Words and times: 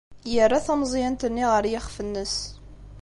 Yerra 0.33 0.59
tameẓyant-nni 0.65 1.45
ɣer 1.51 1.63
yiɣef-nnes. 1.71 2.35